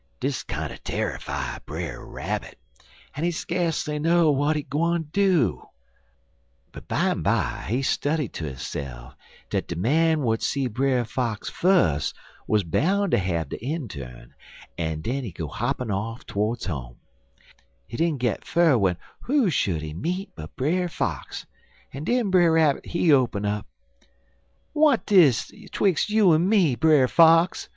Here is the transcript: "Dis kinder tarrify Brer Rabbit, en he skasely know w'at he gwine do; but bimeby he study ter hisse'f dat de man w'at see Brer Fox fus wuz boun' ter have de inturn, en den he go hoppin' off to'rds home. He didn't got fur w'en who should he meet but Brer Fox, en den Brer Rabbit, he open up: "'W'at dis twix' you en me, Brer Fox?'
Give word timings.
"Dis 0.19 0.41
kinder 0.41 0.77
tarrify 0.77 1.59
Brer 1.63 2.03
Rabbit, 2.03 2.57
en 3.15 3.23
he 3.23 3.29
skasely 3.29 4.01
know 4.01 4.31
w'at 4.31 4.55
he 4.55 4.63
gwine 4.63 5.03
do; 5.11 5.67
but 6.71 6.87
bimeby 6.87 7.67
he 7.67 7.83
study 7.83 8.27
ter 8.27 8.45
hisse'f 8.51 9.13
dat 9.51 9.67
de 9.67 9.75
man 9.75 10.17
w'at 10.21 10.41
see 10.41 10.65
Brer 10.65 11.05
Fox 11.05 11.51
fus 11.51 12.15
wuz 12.47 12.63
boun' 12.63 13.11
ter 13.11 13.17
have 13.17 13.49
de 13.49 13.59
inturn, 13.63 14.31
en 14.75 15.01
den 15.01 15.23
he 15.23 15.31
go 15.31 15.47
hoppin' 15.47 15.91
off 15.91 16.25
to'rds 16.25 16.65
home. 16.65 16.97
He 17.87 17.95
didn't 17.95 18.23
got 18.23 18.43
fur 18.43 18.71
w'en 18.71 18.97
who 19.21 19.51
should 19.51 19.83
he 19.83 19.93
meet 19.93 20.31
but 20.35 20.55
Brer 20.55 20.89
Fox, 20.89 21.45
en 21.93 22.05
den 22.05 22.31
Brer 22.31 22.51
Rabbit, 22.53 22.87
he 22.87 23.11
open 23.13 23.45
up: 23.45 23.67
"'W'at 24.73 25.05
dis 25.05 25.51
twix' 25.71 26.09
you 26.09 26.33
en 26.33 26.49
me, 26.49 26.73
Brer 26.75 27.07
Fox?' 27.07 27.69